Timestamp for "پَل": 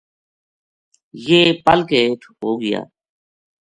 1.65-1.79